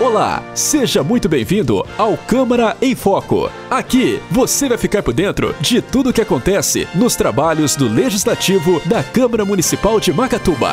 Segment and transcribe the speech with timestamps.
[0.00, 3.48] Olá, seja muito bem-vindo ao Câmara em Foco.
[3.70, 8.80] Aqui você vai ficar por dentro de tudo o que acontece nos trabalhos do Legislativo
[8.86, 10.72] da Câmara Municipal de Macatuba.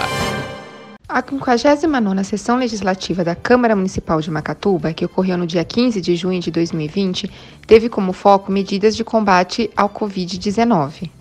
[1.07, 6.15] A 59ª Sessão Legislativa da Câmara Municipal de Macatuba, que ocorreu no dia 15 de
[6.15, 7.29] junho de 2020,
[7.67, 11.21] teve como foco medidas de combate ao Covid-19.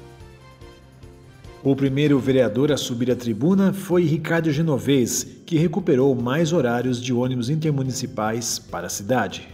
[1.63, 7.13] O primeiro vereador a subir à tribuna foi Ricardo Genovez, que recuperou mais horários de
[7.13, 9.47] ônibus intermunicipais para a cidade.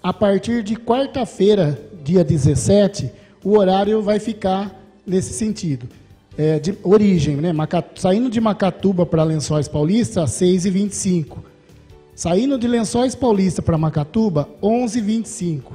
[0.00, 3.10] A partir de quarta-feira, dia 17,
[3.42, 4.72] o horário vai ficar
[5.04, 5.88] nesse sentido
[6.36, 7.52] é, de origem, né?
[7.96, 11.38] saindo de Macatuba para Lençóis Paulista, 6h25.
[12.14, 15.72] Saindo de Lençóis Paulista para Macatuba, 11h25.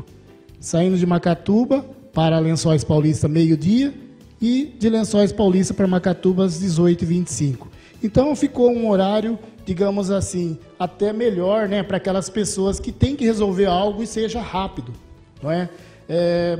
[0.61, 4.02] Saindo de Macatuba para Lençóis Paulista, meio-dia.
[4.43, 7.67] E de Lençóis Paulista para Macatuba, às 18h25.
[8.03, 13.23] Então ficou um horário, digamos assim, até melhor né, para aquelas pessoas que têm que
[13.23, 14.91] resolver algo e seja rápido.
[15.41, 15.69] Não é?
[16.09, 16.59] é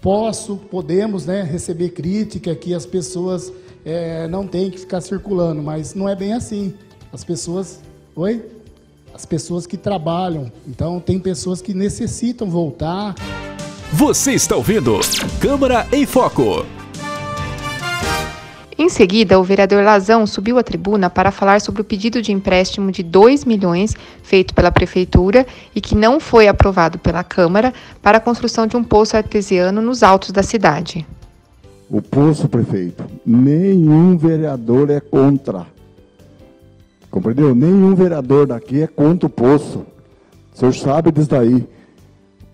[0.00, 3.52] posso, podemos né, receber crítica que as pessoas
[3.84, 6.72] é, não têm que ficar circulando, mas não é bem assim.
[7.12, 7.80] As pessoas.
[8.14, 8.44] Oi?
[9.12, 10.52] As pessoas que trabalham.
[10.68, 13.16] Então, tem pessoas que necessitam voltar.
[13.92, 14.98] Você está ouvindo
[15.40, 16.66] Câmara em Foco.
[18.76, 22.90] Em seguida, o vereador Lazão subiu à tribuna para falar sobre o pedido de empréstimo
[22.90, 28.20] de 2 milhões feito pela prefeitura e que não foi aprovado pela Câmara para a
[28.20, 31.06] construção de um poço artesiano nos altos da cidade.
[31.88, 35.66] O poço, prefeito, nenhum vereador é contra.
[37.08, 37.54] Compreendeu?
[37.54, 39.86] Nenhum vereador daqui é contra o poço.
[40.52, 41.64] O senhor sabe disso daí.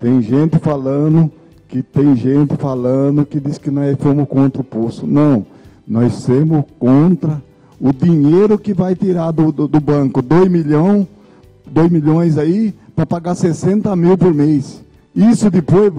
[0.01, 1.31] Tem gente falando
[1.69, 5.05] que tem gente falando que diz que nós fomos contra o poço.
[5.05, 5.45] Não.
[5.87, 7.41] Nós somos contra
[7.79, 11.07] o dinheiro que vai tirar do, do, do banco, 2 milhões,
[11.67, 14.81] 2 milhões aí, para pagar 60 mil por mês.
[15.15, 15.91] Isso depois,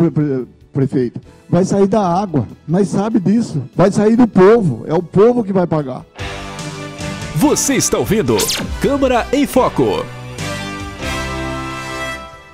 [0.73, 2.46] prefeito, vai sair da água.
[2.67, 3.63] Nós sabe disso.
[3.77, 4.84] Vai sair do povo.
[4.86, 6.05] É o povo que vai pagar.
[7.36, 8.36] Você está ouvindo
[8.80, 10.05] Câmara em Foco.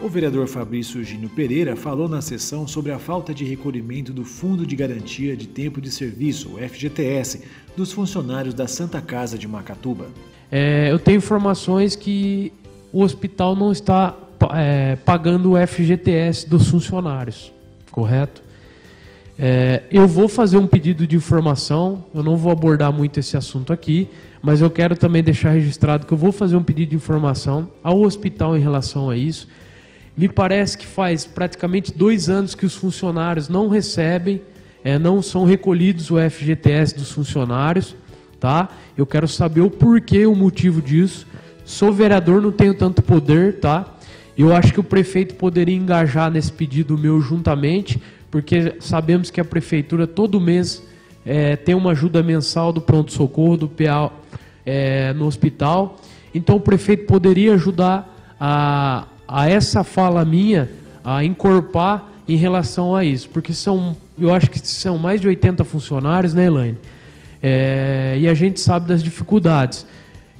[0.09, 4.67] O vereador Fabrício Gino Pereira falou na sessão sobre a falta de recolhimento do Fundo
[4.67, 7.43] de Garantia de Tempo de Serviço, o FGTS,
[7.77, 10.07] dos funcionários da Santa Casa de Macatuba.
[10.51, 12.51] É, eu tenho informações que
[12.91, 14.17] o hospital não está
[14.55, 17.53] é, pagando o FGTS dos funcionários,
[17.91, 18.43] correto?
[19.39, 23.75] É, eu vou fazer um pedido de informação, eu não vou abordar muito esse assunto
[23.75, 24.09] aqui,
[24.41, 28.01] mas eu quero também deixar registrado que eu vou fazer um pedido de informação ao
[28.01, 29.47] hospital em relação a isso
[30.19, 34.43] me parece que faz praticamente dois anos que os funcionários não recebem,
[34.83, 37.95] é, não são recolhidos o FGTS dos funcionários,
[38.41, 38.69] tá?
[38.97, 41.25] Eu quero saber o porquê, o motivo disso.
[41.65, 43.95] Sou vereador, não tenho tanto poder, tá?
[44.37, 49.45] Eu acho que o prefeito poderia engajar nesse pedido meu juntamente, porque sabemos que a
[49.45, 50.83] prefeitura todo mês
[51.25, 54.11] é, tem uma ajuda mensal do pronto-socorro, do PA
[54.67, 55.97] é, no hospital.
[56.35, 60.71] Então o prefeito poderia ajudar a, a essa fala minha
[61.05, 65.65] a encorpar em relação a isso, porque são, eu acho que são mais de 80
[65.65, 66.79] funcionários, né, Elaine?
[67.43, 69.87] É, e a gente sabe das dificuldades,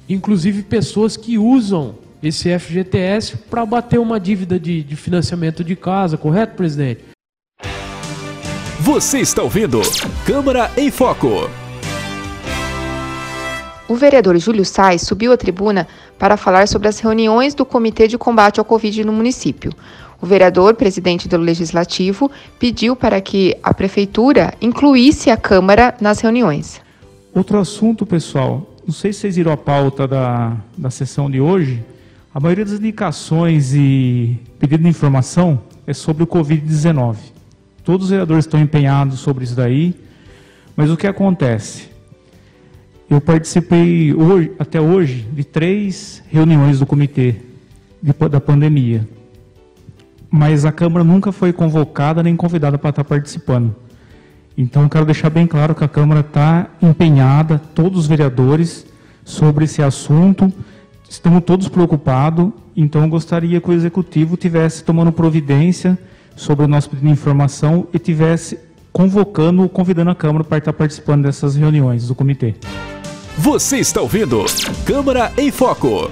[0.09, 6.17] inclusive pessoas que usam esse FGTS para bater uma dívida de, de financiamento de casa,
[6.17, 7.01] correto, presidente?
[8.81, 9.81] Você está ouvindo
[10.25, 11.49] Câmara em Foco.
[13.89, 15.87] O vereador Júlio Sais subiu à tribuna
[16.19, 19.71] para falar sobre as reuniões do Comitê de Combate ao Covid no município.
[20.21, 26.81] O vereador, presidente do Legislativo, pediu para que a Prefeitura incluísse a Câmara nas reuniões.
[27.33, 31.83] Outro assunto, pessoal, não sei se vocês viram a pauta da, da sessão de hoje,
[32.33, 37.15] a maioria das indicações e pedido de informação é sobre o Covid-19.
[37.83, 39.95] Todos os vereadores estão empenhados sobre isso daí,
[40.75, 41.88] mas o que acontece?
[43.09, 47.37] Eu participei hoje, até hoje de três reuniões do comitê
[48.03, 49.07] de, da pandemia,
[50.29, 53.75] mas a Câmara nunca foi convocada nem convidada para estar participando.
[54.55, 58.85] Então, quero deixar bem claro que a Câmara está empenhada, todos os vereadores,
[59.25, 60.53] sobre esse assunto.
[61.09, 65.97] Estamos todos preocupados, então gostaria que o Executivo tivesse tomando providência
[66.35, 68.59] sobre o nosso pedido de informação e tivesse
[68.93, 72.53] convocando, convidando a Câmara para estar participando dessas reuniões do comitê.
[73.41, 74.43] Você está ouvindo
[74.85, 76.11] Câmara em Foco.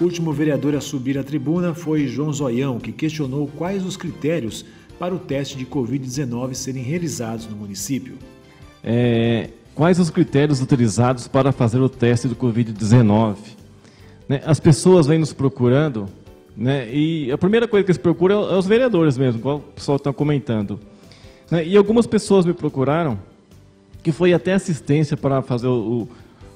[0.00, 4.64] O último vereador a subir à tribuna foi João Zoião, que questionou quais os critérios
[4.96, 8.14] para o teste de Covid-19 serem realizados no município.
[8.84, 13.34] É, quais os critérios utilizados para fazer o teste do Covid-19?
[14.28, 16.08] né, as pessoas vêm nos procurando,
[16.56, 19.96] né, e a primeira coisa que eles procuram é os vereadores mesmo, igual o pessoal
[19.96, 20.78] está comentando.
[21.50, 23.18] Né, e algumas pessoas me procuraram,
[24.04, 26.08] que foi até assistência para fazer o, o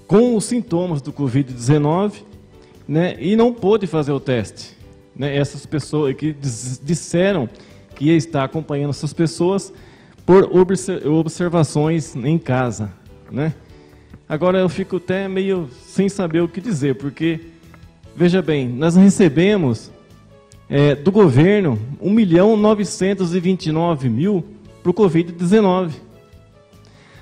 [0.07, 2.23] com os sintomas do Covid-19,
[2.87, 4.77] né, e não pôde fazer o teste.
[5.17, 6.35] Né, essas pessoas que
[6.83, 7.49] disseram
[7.95, 9.73] que ia estar acompanhando essas pessoas
[10.25, 10.49] por
[11.07, 12.93] observações em casa,
[13.31, 13.55] né?
[14.29, 17.41] Agora eu fico até meio sem saber o que dizer, porque,
[18.15, 19.91] veja bem, nós recebemos
[20.69, 24.45] é, do governo 1 milhão 929 mil
[24.83, 26.08] para o Covid-19.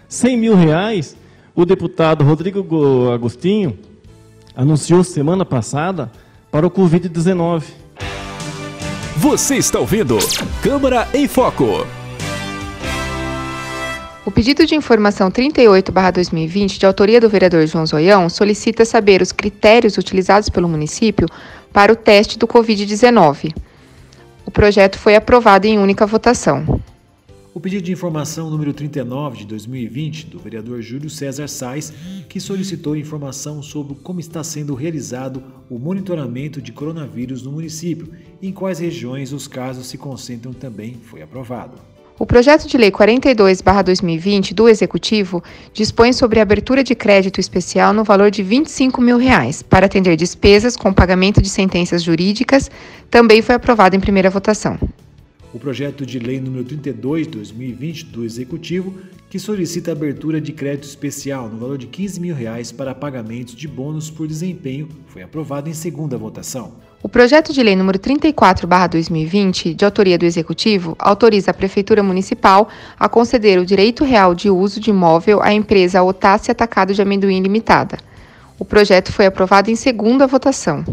[0.08, 1.16] 100 mil reais,
[1.54, 3.78] o deputado Rodrigo Agostinho
[4.54, 6.10] anunciou semana passada
[6.50, 7.64] para o Covid-19.
[9.16, 10.18] Você está ouvindo
[10.62, 11.86] Câmara em Foco.
[14.24, 19.96] O pedido de informação 38/2020, de autoria do vereador João Zoião, solicita saber os critérios
[19.96, 21.28] utilizados pelo município
[21.72, 23.54] para o teste do COVID-19.
[24.44, 26.80] O projeto foi aprovado em única votação.
[27.56, 31.90] O pedido de informação número 39 de 2020 do vereador Júlio César Sais,
[32.28, 38.12] que solicitou informação sobre como está sendo realizado o monitoramento de coronavírus no município
[38.42, 41.78] e em quais regiões os casos se concentram também, foi aprovado.
[42.18, 45.42] O projeto de lei 42/2020 do Executivo
[45.72, 50.14] dispõe sobre a abertura de crédito especial no valor de 25 mil reais para atender
[50.14, 52.70] despesas com pagamento de sentenças jurídicas.
[53.10, 54.78] Também foi aprovado em primeira votação.
[55.56, 58.92] O projeto de lei número 32 de 2020 do Executivo,
[59.30, 63.54] que solicita a abertura de crédito especial no valor de 15 mil reais para pagamentos
[63.54, 66.74] de bônus por desempenho, foi aprovado em segunda votação.
[67.02, 72.68] O projeto de lei número 34/2020, de autoria do Executivo, autoriza a Prefeitura Municipal
[72.98, 77.40] a conceder o direito real de uso de imóvel à empresa Otácia Atacado de Amendoim
[77.40, 77.96] Limitada.
[78.58, 80.84] O projeto foi aprovado em segunda votação.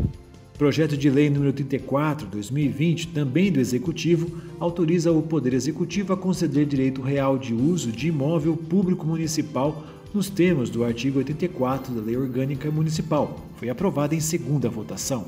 [0.58, 7.02] Projeto de Lei número 34/2020, também do Executivo, autoriza o Poder Executivo a conceder direito
[7.02, 9.84] real de uso de imóvel público municipal
[10.14, 13.40] nos termos do artigo 84 da Lei Orgânica Municipal.
[13.56, 15.26] Foi aprovado em segunda votação.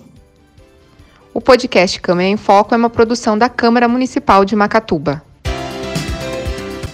[1.34, 5.24] O podcast Câmara em Foco é uma produção da Câmara Municipal de Macatuba.